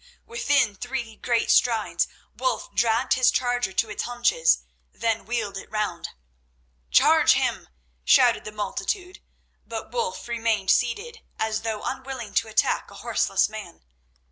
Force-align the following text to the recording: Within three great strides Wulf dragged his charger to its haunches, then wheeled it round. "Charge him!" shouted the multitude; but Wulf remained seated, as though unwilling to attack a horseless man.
Within 0.25 0.73
three 0.75 1.15
great 1.17 1.51
strides 1.51 2.07
Wulf 2.35 2.73
dragged 2.73 3.13
his 3.13 3.29
charger 3.29 3.71
to 3.73 3.87
its 3.91 4.01
haunches, 4.01 4.63
then 4.91 5.25
wheeled 5.27 5.57
it 5.57 5.69
round. 5.69 6.09
"Charge 6.89 7.33
him!" 7.33 7.69
shouted 8.03 8.43
the 8.43 8.51
multitude; 8.51 9.21
but 9.63 9.91
Wulf 9.91 10.27
remained 10.27 10.71
seated, 10.71 11.19
as 11.37 11.61
though 11.61 11.83
unwilling 11.83 12.33
to 12.33 12.47
attack 12.47 12.89
a 12.89 12.95
horseless 13.05 13.47
man. 13.47 13.83